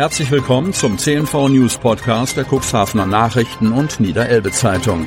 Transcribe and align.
Herzlich 0.00 0.30
willkommen 0.30 0.72
zum 0.72 0.96
CNV 0.96 1.50
News 1.50 1.76
Podcast 1.76 2.34
der 2.34 2.46
Cuxhavener 2.46 3.04
Nachrichten 3.04 3.70
und 3.70 4.00
Niederelbe 4.00 4.50
Zeitung. 4.50 5.06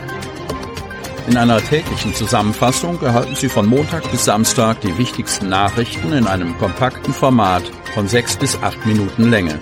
In 1.28 1.36
einer 1.36 1.58
täglichen 1.58 2.14
Zusammenfassung 2.14 3.02
erhalten 3.02 3.34
Sie 3.34 3.50
von 3.50 3.66
Montag 3.66 4.12
bis 4.12 4.26
Samstag 4.26 4.82
die 4.82 4.96
wichtigsten 5.00 5.50
Nachrichten 5.50 6.14
in 6.14 6.28
einem 6.28 6.56
kompakten 6.60 7.12
Format 7.12 7.64
von 7.96 8.08
sechs 8.08 8.38
bis 8.38 8.56
acht 8.62 8.86
Minuten 8.86 9.32
Länge. 9.32 9.58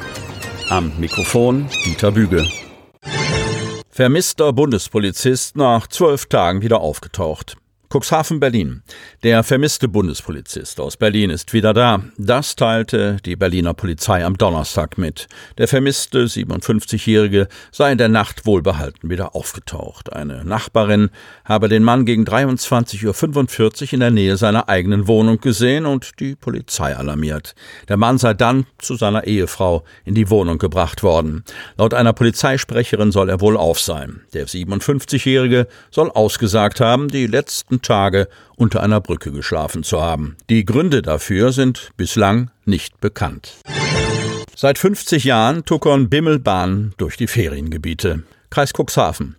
Am 0.67 0.92
Mikrofon 0.99 1.70
Dieter 1.86 2.12
Büge. 2.12 2.46
Vermisster 3.90 4.52
Bundespolizist 4.52 5.56
nach 5.56 5.88
zwölf 5.88 6.26
Tagen 6.26 6.62
wieder 6.62 6.82
aufgetaucht. 6.82 7.56
Cuxhaven, 7.92 8.39
Berlin. 8.39 8.83
Der 9.21 9.44
vermisste 9.44 9.89
Bundespolizist 9.89 10.79
aus 10.79 10.96
Berlin 10.96 11.29
ist 11.29 11.51
wieder 11.51 11.74
da. 11.74 12.01
Das 12.17 12.56
teilte 12.56 13.17
die 13.25 13.35
Berliner 13.35 13.74
Polizei 13.74 14.24
am 14.24 14.37
Donnerstag 14.37 14.97
mit. 14.97 15.28
Der 15.57 15.67
vermisste 15.67 16.23
57-Jährige 16.23 17.49
sei 17.69 17.91
in 17.91 17.97
der 17.97 18.07
Nacht 18.07 18.45
wohlbehalten 18.45 19.09
wieder 19.09 19.35
aufgetaucht. 19.35 20.13
Eine 20.13 20.45
Nachbarin 20.45 21.09
habe 21.43 21.67
den 21.67 21.83
Mann 21.83 22.05
gegen 22.05 22.23
23.45 22.23 23.81
Uhr 23.81 23.94
in 23.94 23.99
der 23.99 24.11
Nähe 24.11 24.38
seiner 24.38 24.69
eigenen 24.69 25.08
Wohnung 25.08 25.41
gesehen 25.41 25.85
und 25.85 26.21
die 26.21 26.35
Polizei 26.35 26.95
alarmiert. 26.95 27.55
Der 27.89 27.97
Mann 27.97 28.17
sei 28.17 28.33
dann 28.33 28.67
zu 28.77 28.95
seiner 28.95 29.25
Ehefrau 29.25 29.83
in 30.05 30.16
die 30.16 30.30
Wohnung 30.30 30.59
gebracht 30.59 31.03
worden. 31.03 31.44
Laut 31.75 31.94
einer 31.94 32.13
Polizeisprecherin 32.13 33.11
soll 33.11 33.27
er 33.27 33.41
wohl 33.41 33.58
auf 33.58 33.81
sein. 33.81 34.21
Der 34.33 34.47
57-Jährige 34.47 35.67
soll 35.89 36.09
ausgesagt 36.09 36.80
haben, 36.80 37.09
die 37.09 37.27
letzten 37.27 37.80
Tage 37.81 38.27
unter 38.55 38.84
einer 38.84 39.02
Brücke 39.02 39.31
geschlafen 39.31 39.84
zu 39.84 40.02
haben. 40.02 40.38
Die 40.49 40.66
Gründe 40.66 41.02
dafür 41.02 41.52
sind 41.52 41.91
bislang 41.98 42.52
nicht 42.66 42.99
bekannt. 43.02 43.59
Seit 44.55 44.77
50 44.77 45.23
Jahren 45.23 45.66
tuckern 45.66 46.09
Bimmelbahnen 46.09 46.94
durch 46.98 47.17
die 47.17 47.27
Feriengebiete. 47.27 48.23
Kreis 48.52 48.73
Cuxhaven. 48.73 49.36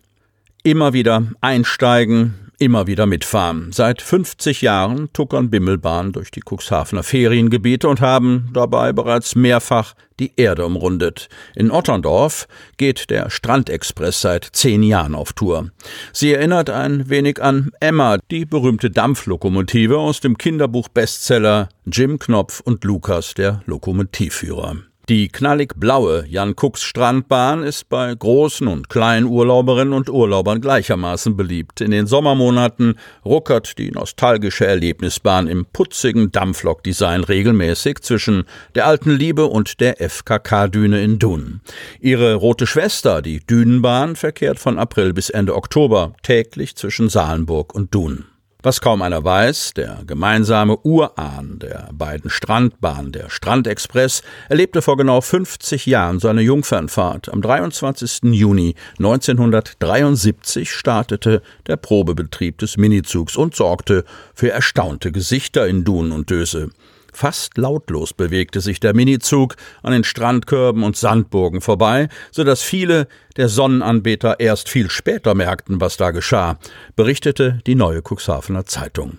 Immer 0.64 0.92
wieder 0.92 1.25
einsteigen, 1.41 2.41
immer 2.62 2.86
wieder 2.86 3.06
mitfahren. 3.06 3.72
Seit 3.72 4.00
50 4.00 4.62
Jahren 4.62 5.12
tuckern 5.12 5.50
Bimmelbahnen 5.50 6.12
durch 6.12 6.30
die 6.30 6.42
Cuxhavener 6.48 7.02
Feriengebiete 7.02 7.88
und 7.88 8.00
haben 8.00 8.50
dabei 8.54 8.92
bereits 8.92 9.34
mehrfach 9.34 9.94
die 10.20 10.32
Erde 10.36 10.64
umrundet. 10.64 11.28
In 11.56 11.72
Otterndorf 11.72 12.46
geht 12.77 13.10
der 13.10 13.30
Strandexpress 13.30 14.20
seit 14.20 14.44
zehn 14.52 14.84
Jahren 14.84 15.16
auf 15.16 15.32
Tour. 15.32 15.70
Sie 16.12 16.32
erinnert 16.32 16.70
ein 16.70 17.10
wenig 17.10 17.42
an 17.42 17.72
Emma, 17.80 18.19
die 18.30 18.44
berühmte 18.44 18.91
Dampflokomotive 18.91 19.98
aus 19.98 20.20
dem 20.20 20.38
Kinderbuch-Bestseller 20.38 21.69
Jim 21.86 22.20
Knopf 22.20 22.60
und 22.60 22.84
Lukas, 22.84 23.34
der 23.34 23.62
Lokomotivführer. 23.66 24.76
Die 25.08 25.27
knallig 25.27 25.75
blaue 25.77 26.25
Jan-Kucks-Strandbahn 26.28 27.64
ist 27.64 27.89
bei 27.89 28.14
großen 28.14 28.69
und 28.69 28.89
kleinen 28.89 29.27
Urlauberinnen 29.27 29.94
und 29.94 30.09
Urlaubern 30.09 30.61
gleichermaßen 30.61 31.36
beliebt. 31.36 31.81
In 31.81 31.91
den 31.91 32.06
Sommermonaten 32.06 32.97
ruckert 33.25 33.78
die 33.78 33.91
nostalgische 33.91 34.64
Erlebnisbahn 34.64 35.48
im 35.48 35.67
putzigen 35.67 36.31
Dampflok-Design 36.31 37.25
regelmäßig 37.25 38.00
zwischen 38.03 38.44
der 38.77 38.86
alten 38.86 39.11
Liebe 39.11 39.47
und 39.47 39.81
der 39.81 40.00
FKK-Düne 40.00 41.03
in 41.03 41.19
Dun. 41.19 41.62
Ihre 41.98 42.37
rote 42.37 42.69
Schwester, 42.69 43.22
die 43.22 43.41
Dünenbahn, 43.41 44.14
verkehrt 44.14 44.61
von 44.61 44.78
April 44.78 45.12
bis 45.12 45.31
Ende 45.31 45.56
Oktober 45.56 46.12
täglich 46.22 46.77
zwischen 46.77 47.09
Salenburg 47.09 47.75
und 47.75 47.92
Dun. 47.92 48.27
Was 48.64 48.80
kaum 48.80 49.02
einer 49.02 49.24
weiß, 49.24 49.74
der 49.74 50.05
gemeinsame 50.06 50.78
Urahn 50.84 51.58
der 51.58 51.88
beiden 51.92 52.30
Strandbahnen, 52.30 53.10
der 53.10 53.28
Strandexpress, 53.28 54.22
erlebte 54.48 54.82
vor 54.82 54.96
genau 54.96 55.20
50 55.20 55.86
Jahren 55.86 56.20
seine 56.20 56.42
Jungfernfahrt. 56.42 57.28
Am 57.28 57.42
23. 57.42 58.20
Juni 58.32 58.77
1973 58.98 60.70
startete 60.70 61.42
der 61.66 61.77
Probebetrieb 61.77 62.58
des 62.58 62.77
Minizugs 62.77 63.37
und 63.37 63.56
sorgte 63.56 64.04
für 64.32 64.53
erstaunte 64.53 65.10
Gesichter 65.10 65.66
in 65.66 65.82
Dun 65.82 66.12
und 66.12 66.31
Döse. 66.31 66.70
Fast 67.12 67.59
lautlos 67.59 68.15
bewegte 68.15 68.61
sich 68.61 68.81
der 68.81 68.95
Minizug 68.95 69.56
an 69.83 69.93
den 69.93 70.03
Strandkörben 70.03 70.83
und 70.83 70.97
Sandburgen 70.97 71.61
vorbei, 71.61 72.09
so 72.31 72.43
dass 72.43 72.62
viele 72.62 73.06
der 73.37 73.49
Sonnenanbeter 73.49 74.41
erst 74.41 74.69
viel 74.69 74.91
später 74.91 75.34
merkten, 75.34 75.81
was 75.81 75.97
da 75.97 76.11
geschah, 76.11 76.59
berichtete 76.97 77.61
die 77.67 77.75
neue 77.75 78.00
Cuxhavener 78.03 78.65
Zeitung. 78.65 79.19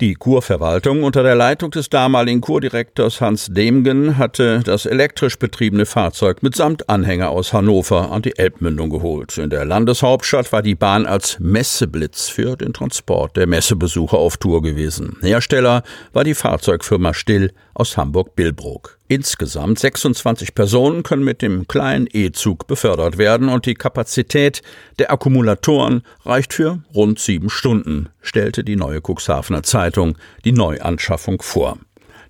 Die 0.00 0.14
Kurverwaltung 0.14 1.02
unter 1.02 1.24
der 1.24 1.34
Leitung 1.34 1.72
des 1.72 1.90
damaligen 1.90 2.40
Kurdirektors 2.40 3.20
Hans 3.20 3.48
Demgen 3.50 4.16
hatte 4.16 4.60
das 4.64 4.86
elektrisch 4.86 5.36
betriebene 5.40 5.86
Fahrzeug 5.86 6.40
mitsamt 6.44 6.88
Anhänger 6.88 7.30
aus 7.30 7.52
Hannover 7.52 8.12
an 8.12 8.22
die 8.22 8.38
Elbmündung 8.38 8.90
geholt. 8.90 9.36
In 9.38 9.50
der 9.50 9.64
Landeshauptstadt 9.64 10.52
war 10.52 10.62
die 10.62 10.76
Bahn 10.76 11.04
als 11.04 11.40
Messeblitz 11.40 12.28
für 12.28 12.54
den 12.54 12.72
Transport 12.72 13.36
der 13.36 13.48
Messebesucher 13.48 14.18
auf 14.18 14.36
Tour 14.36 14.62
gewesen. 14.62 15.16
Hersteller 15.20 15.82
war 16.12 16.22
die 16.22 16.34
Fahrzeugfirma 16.34 17.12
Still 17.12 17.50
aus 17.74 17.96
Hamburg-Billbrook. 17.96 18.97
Insgesamt 19.10 19.78
26 19.78 20.54
Personen 20.54 21.02
können 21.02 21.24
mit 21.24 21.40
dem 21.40 21.66
kleinen 21.66 22.06
E-Zug 22.12 22.66
befördert 22.66 23.16
werden 23.16 23.48
und 23.48 23.64
die 23.64 23.72
Kapazität 23.72 24.60
der 24.98 25.10
Akkumulatoren 25.10 26.02
reicht 26.26 26.52
für 26.52 26.82
rund 26.94 27.18
sieben 27.18 27.48
Stunden, 27.48 28.10
stellte 28.20 28.64
die 28.64 28.76
neue 28.76 29.00
Cuxhavener 29.00 29.62
Zeitung 29.62 30.18
die 30.44 30.52
Neuanschaffung 30.52 31.40
vor. 31.40 31.78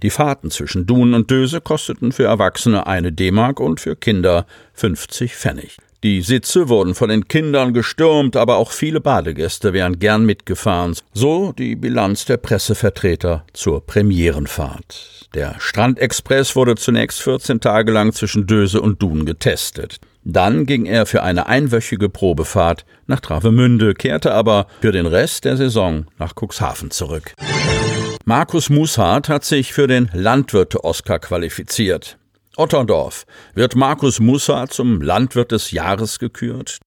Die 0.05 0.11
Fahrten 0.11 0.53
zwischen 0.53 0.87
Dun 0.87 1.15
und 1.15 1.29
Döse 1.33 1.61
kosteten 1.61 2.13
für 2.13 2.27
Erwachsene 2.27 2.87
eine 2.87 3.11
D-Mark 3.11 3.59
und 3.59 3.81
für 3.81 3.97
Kinder 3.97 4.47
50 4.75 5.35
Pfennig. 5.35 5.79
Die 6.05 6.23
Sitze 6.23 6.69
wurden 6.69 6.95
von 6.95 7.09
den 7.09 7.27
Kindern 7.27 7.75
gestürmt, 7.75 8.37
aber 8.37 8.59
auch 8.59 8.71
viele 8.71 9.01
Badegäste 9.01 9.73
wären 9.73 9.99
gern 9.99 10.25
mitgefahren, 10.25 10.95
so 11.13 11.53
die 11.59 11.75
Bilanz 11.75 12.25
der 12.25 12.37
Pressevertreter 12.37 13.45
zur 13.53 13.85
Premierenfahrt. 13.85 15.29
Der 15.35 15.57
Strandexpress 15.59 16.55
wurde 16.55 16.77
zunächst 16.77 17.21
14 17.23 17.61
Tage 17.61 17.91
lang 17.91 18.13
zwischen 18.13 18.47
Döse 18.47 18.81
und 18.81 19.03
Dun 19.03 19.27
getestet. 19.27 19.99
Dann 20.23 20.67
ging 20.67 20.87
er 20.87 21.05
für 21.05 21.25
eine 21.25 21.47
einwöchige 21.47 22.09
Probefahrt 22.09 22.85
nach 23.09 23.19
Travemünde, 23.19 23.95
kehrte 23.95 24.33
aber 24.33 24.69
für 24.81 24.93
den 24.93 25.07
Rest 25.07 25.47
der 25.47 25.57
Saison 25.57 26.07
nach 26.19 26.35
Cuxhaven 26.37 26.93
zurück. 26.93 27.35
Markus 28.25 28.71
Mushardt 28.71 29.29
hat 29.29 29.45
sich 29.45 29.73
für 29.73 29.89
den 29.89 30.11
Landwirte-Oscar 30.13 31.19
qualifiziert. 31.19 32.19
Otterndorf. 32.59 33.25
Wird 33.55 33.77
Markus 33.77 34.19
Musser 34.19 34.67
zum 34.69 35.01
Landwirt 35.01 35.53
des 35.53 35.71
Jahres 35.71 36.19
gekürt? 36.19 36.81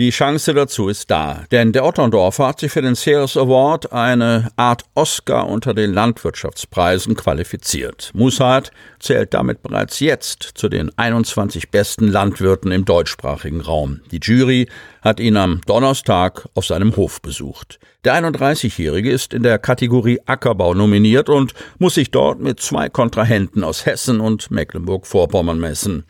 Die 0.00 0.08
Chance 0.08 0.54
dazu 0.54 0.88
ist 0.88 1.10
da, 1.10 1.44
denn 1.50 1.72
der 1.72 1.84
Otterndorfer 1.84 2.46
hat 2.46 2.60
sich 2.60 2.72
für 2.72 2.80
den 2.80 2.94
Sales 2.94 3.36
Award 3.36 3.92
eine 3.92 4.48
Art 4.56 4.84
Oscar 4.94 5.46
unter 5.46 5.74
den 5.74 5.92
Landwirtschaftspreisen 5.92 7.14
qualifiziert. 7.16 8.10
Mussart 8.14 8.70
zählt 8.98 9.34
damit 9.34 9.62
bereits 9.62 10.00
jetzt 10.00 10.52
zu 10.54 10.70
den 10.70 10.90
21 10.96 11.70
besten 11.70 12.08
Landwirten 12.08 12.72
im 12.72 12.86
deutschsprachigen 12.86 13.60
Raum. 13.60 14.00
Die 14.10 14.20
Jury 14.22 14.70
hat 15.02 15.20
ihn 15.20 15.36
am 15.36 15.60
Donnerstag 15.66 16.48
auf 16.54 16.64
seinem 16.64 16.96
Hof 16.96 17.20
besucht. 17.20 17.78
Der 18.06 18.14
31-Jährige 18.14 19.10
ist 19.10 19.34
in 19.34 19.42
der 19.42 19.58
Kategorie 19.58 20.20
Ackerbau 20.24 20.72
nominiert 20.72 21.28
und 21.28 21.52
muss 21.78 21.96
sich 21.96 22.10
dort 22.10 22.40
mit 22.40 22.58
zwei 22.58 22.88
Kontrahenten 22.88 23.62
aus 23.62 23.84
Hessen 23.84 24.20
und 24.20 24.50
Mecklenburg-Vorpommern 24.50 25.60
messen. 25.60 26.04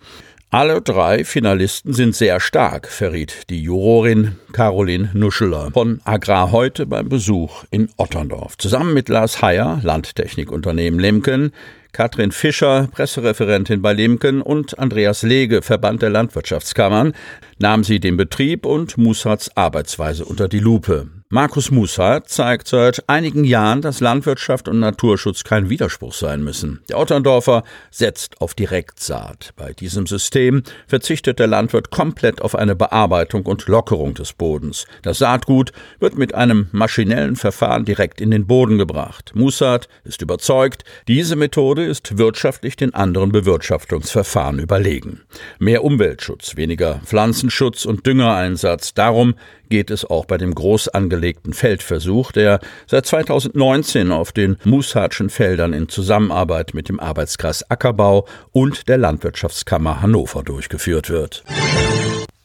Alle 0.53 0.83
drei 0.83 1.23
Finalisten 1.23 1.93
sind 1.93 2.17
sehr 2.17 2.41
stark, 2.41 2.89
verriet 2.89 3.49
die 3.51 3.63
Jurorin 3.63 4.37
Caroline 4.53 5.11
Nuscheler 5.15 5.71
von 5.71 6.01
Agrar 6.03 6.51
heute 6.51 6.87
beim 6.87 7.09
Besuch 7.09 7.63
in 7.71 7.89
Otterndorf. 7.97 8.59
Zusammen 8.59 8.93
mit 8.93 9.09
Lars 9.09 9.43
Heyer, 9.43 9.79
Landtechnikunternehmen 9.85 10.99
Lemken, 10.99 11.53
Katrin 11.93 12.31
Fischer, 12.33 12.89
Pressereferentin 12.93 13.83
bei 13.83 13.93
Lemken 13.93 14.43
und 14.43 14.79
Andreas 14.79 15.23
Lege, 15.23 15.63
Verband 15.63 16.03
der 16.03 16.11
Landwirtschaftskammern, 16.11 17.15
nahm 17.59 17.85
sie 17.85 18.01
den 18.01 18.17
Betrieb 18.17 18.65
und 18.65 18.97
Mussards 18.97 19.57
Arbeitsweise 19.57 20.25
unter 20.25 20.49
die 20.49 20.61
Lupe. 20.61 21.09
Markus 21.33 21.71
Mussart 21.71 22.29
zeigt 22.29 22.67
seit 22.67 23.09
einigen 23.09 23.45
Jahren, 23.45 23.83
dass 23.83 24.01
Landwirtschaft 24.01 24.67
und 24.67 24.81
Naturschutz 24.81 25.45
kein 25.45 25.71
Widerspruch 25.71 26.13
sein 26.13 26.43
müssen. 26.43 26.81
Der 26.89 26.99
Otterndorfer 26.99 27.63
setzt 27.93 28.41
auf 28.41 28.55
Direktsaat. 28.55 29.53
Bei 29.55 29.73
diesem 29.73 30.09
System 30.09 30.65
verzichtet 30.89 31.39
der 31.39 31.47
Landwirt 31.47 31.93
komplett 31.93 32.43
auf 32.43 32.57
eine 32.57 32.75
Bearbeitung 32.75 33.47
und 33.47 33.69
Lockerung 33.69 34.15
des 34.15 34.33
Bodens. 34.33 34.87
Das 35.03 35.19
Saatgut 35.19 35.71
wird 36.01 36.19
mit 36.19 36.35
einem 36.35 36.67
maschinellen 36.73 37.37
Verfahren 37.37 37.85
direkt 37.85 38.21
in 38.21 38.33
den 38.33 38.49
Boden 38.49 38.77
gebracht. 38.77 39.31
Mussart 39.37 39.89
ist 40.03 40.23
überzeugt, 40.23 40.83
diese 41.07 41.37
Methode 41.37 41.80
Methode 41.81 41.91
ist 41.91 42.19
wirtschaftlich 42.19 42.77
den 42.77 42.95
anderen 42.95 43.33
Bewirtschaftungsverfahren 43.33 44.59
überlegen. 44.59 45.23
Mehr 45.59 45.83
Umweltschutz, 45.83 46.57
weniger 46.57 47.01
Pflanzenschutz 47.05 47.87
und 47.87 48.07
Düngereinsatz. 48.07 48.93
Darum 48.93 49.35
geht 49.71 49.91
es 49.91 50.05
auch 50.05 50.27
bei 50.27 50.37
dem 50.37 50.55
groß 50.55 50.89
angelegten 50.89 51.55
Feldversuch, 51.55 52.33
der 52.33 52.61
seit 52.87 53.07
2019 53.07 54.13
auf 54.13 54.33
den 54.33 54.57
Mushatschen 54.65 55.31
Feldern 55.31 55.73
in 55.73 55.89
Zusammenarbeit 55.89 56.75
mit 56.75 56.89
dem 56.89 57.01
Arbeitskreis 57.01 57.71
Ackerbau 57.71 58.27
und 58.53 58.89
der 58.89 58.99
Landwirtschaftskammer 58.99 60.03
Hannover 60.03 60.43
durchgeführt 60.43 61.09
wird. 61.09 61.45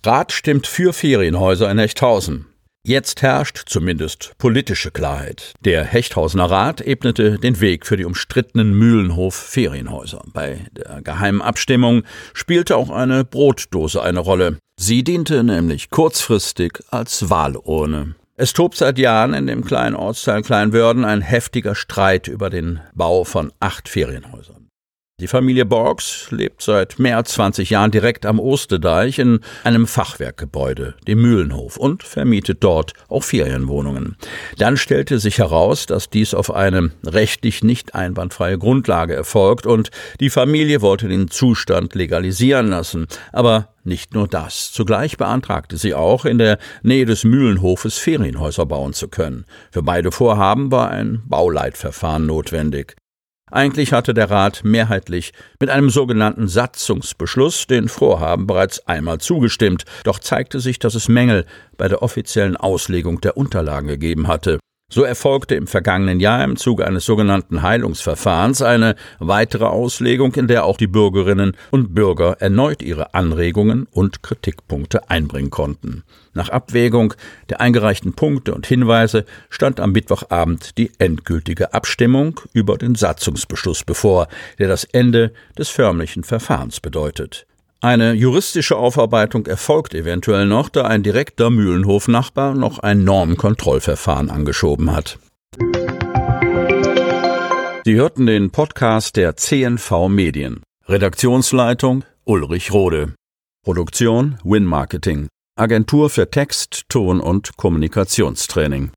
Rat 0.06 0.32
stimmt 0.32 0.68
für 0.68 0.94
Ferienhäuser 0.94 1.70
in 1.70 1.80
Hechthausen. 1.80 2.46
Jetzt 2.88 3.24
herrscht 3.24 3.64
zumindest 3.66 4.34
politische 4.38 4.92
Klarheit. 4.92 5.54
Der 5.62 5.84
Hechthausener 5.84 6.52
Rat 6.52 6.82
ebnete 6.82 7.40
den 7.40 7.60
Weg 7.60 7.88
für 7.88 7.98
die 7.98 8.06
umstrittenen 8.06 8.78
Mühlenhof-Ferienhäuser. 8.78 10.22
Bei 10.32 10.68
der 10.72 11.02
geheimen 11.02 11.42
Abstimmung 11.42 12.04
spielte 12.36 12.78
auch 12.78 12.92
eine 12.92 13.26
Brotdose 13.26 14.04
eine 14.04 14.20
Rolle. 14.20 14.60
Sie 14.80 15.04
diente 15.04 15.44
nämlich 15.44 15.90
kurzfristig 15.90 16.78
als 16.92 17.32
Wahlurne. 17.32 18.14
Es 18.36 18.54
tobt 18.54 18.78
seit 18.78 19.00
Jahren 19.00 19.34
in 19.34 19.48
dem 19.48 19.66
kleinen 19.66 19.96
Ortsteil 19.96 20.44
Kleinwörden 20.44 21.06
ein 21.06 21.22
heftiger 21.22 21.74
Streit 21.74 22.28
über 22.28 22.52
den 22.52 22.82
Bau 22.94 23.24
von 23.24 23.52
acht 23.60 23.90
Ferienhäusern. 23.90 24.65
Die 25.22 25.28
Familie 25.28 25.66
Borgs 25.66 26.30
lebt 26.32 26.62
seit 26.62 27.00
mehr 27.00 27.16
als 27.16 27.32
20 27.32 27.70
Jahren 27.70 27.90
direkt 27.90 28.26
am 28.26 28.38
Osterdeich 28.38 29.18
in 29.18 29.40
einem 29.64 29.88
Fachwerkgebäude, 29.88 30.96
dem 31.08 31.22
Mühlenhof, 31.22 31.78
und 31.78 32.04
vermietet 32.04 32.66
dort 32.66 32.92
auch 33.08 33.24
Ferienwohnungen. 33.24 34.18
Dann 34.58 34.76
stellte 34.76 35.20
sich 35.20 35.38
heraus, 35.38 35.86
dass 35.86 36.10
dies 36.10 36.34
auf 36.34 36.54
eine 36.54 36.92
rechtlich 37.06 37.64
nicht 37.64 37.96
einwandfreie 37.96 38.58
Grundlage 38.58 39.16
erfolgt 39.16 39.66
und 39.66 39.90
die 40.20 40.30
Familie 40.30 40.82
wollte 40.82 41.08
den 41.08 41.32
Zustand 41.32 41.96
legalisieren 41.96 42.68
lassen. 42.68 43.08
Aber 43.32 43.70
nicht 43.86 44.16
nur 44.16 44.28
das. 44.28 44.74
Zugleich 44.74 45.16
beantragte 45.16 45.78
sie 45.78 45.94
auch, 45.94 46.26
in 46.26 46.40
der 46.40 46.58
Nähe 46.84 47.06
des 47.06 47.24
Mühlenhofes 47.24 47.98
Ferienhäuser 47.98 48.66
bauen 48.66 48.92
zu 48.92 49.08
können. 49.08 49.46
Für 49.72 49.82
beide 49.82 50.12
Vorhaben 50.12 50.74
war 50.74 50.90
ein 50.90 51.24
Bauleitverfahren 51.26 52.26
notwendig. 52.26 52.98
Eigentlich 53.52 53.94
hatte 53.94 54.16
der 54.16 54.32
Rat 54.32 54.62
mehrheitlich 54.64 55.32
mit 55.60 55.70
einem 55.70 55.92
sogenannten 55.92 56.48
Satzungsbeschluss 56.48 57.68
den 57.68 57.88
Vorhaben 57.88 58.48
bereits 58.48 58.88
einmal 58.88 59.20
zugestimmt, 59.20 59.86
doch 60.04 60.18
zeigte 60.18 60.60
sich, 60.60 60.80
dass 60.80 60.96
es 60.96 61.08
Mängel 61.08 61.46
bei 61.78 61.88
der 61.88 62.02
offiziellen 62.02 62.58
Auslegung 62.58 63.22
der 63.22 63.38
Unterlagen 63.38 63.88
gegeben 63.88 64.28
hatte. 64.28 64.60
So 64.88 65.02
erfolgte 65.04 65.56
im 65.56 65.66
vergangenen 65.66 66.20
Jahr 66.20 66.44
im 66.44 66.58
Zuge 66.58 66.86
eines 66.86 67.06
sogenannten 67.06 67.64
Heilungsverfahrens 67.64 68.62
eine 68.62 68.96
weitere 69.18 69.66
Auslegung, 69.66 70.36
in 70.36 70.48
der 70.48 70.64
auch 70.64 70.78
die 70.78 70.86
Bürgerinnen 70.86 71.58
und 71.72 71.96
Bürger 71.96 72.38
erneut 72.40 72.84
ihre 72.84 73.16
Anregungen 73.16 73.88
und 73.92 74.22
Kritikpunkte 74.22 75.10
einbringen 75.10 75.50
konnten. 75.50 76.04
Nach 76.34 76.50
Abwägung 76.50 77.16
der 77.50 77.62
eingereichten 77.62 78.14
Punkte 78.14 78.54
und 78.54 78.68
Hinweise 78.68 79.26
stand 79.50 79.80
am 79.80 79.92
Mittwochabend 79.92 80.78
die 80.78 80.92
endgültige 81.00 81.74
Abstimmung 81.74 82.40
über 82.54 82.78
den 82.78 82.94
Satzungsbeschluss 82.94 83.84
bevor, 83.84 84.28
der 84.60 84.68
das 84.68 84.84
Ende 84.84 85.34
des 85.58 85.70
förmlichen 85.70 86.24
Verfahrens 86.24 86.80
bedeutet. 86.80 87.48
Eine 87.82 88.14
juristische 88.14 88.78
Aufarbeitung 88.78 89.46
erfolgt 89.46 89.94
eventuell 89.94 90.46
noch, 90.46 90.70
da 90.70 90.86
ein 90.86 91.04
direkter 91.04 91.50
Mühlenhof-Nachbar 91.50 92.56
noch 92.56 92.80
ein 92.80 93.04
Normkontrollverfahren 93.04 94.30
angeschoben 94.30 94.92
hat. 94.96 95.20
Sie 97.86 97.96
hörten 97.96 98.26
den 98.26 98.50
Podcast 98.50 99.16
der 99.16 99.36
CNV 99.36 100.08
Medien. 100.10 100.64
Redaktionsleitung 100.88 102.04
Ulrich 102.24 102.74
Rode. 102.74 103.14
Produktion 103.64 104.40
Win 104.44 104.66
Marketing. 104.66 105.28
Agentur 105.56 106.10
für 106.10 106.30
Text, 106.30 106.86
Ton 106.90 107.20
und 107.20 107.56
Kommunikationstraining. 107.58 108.92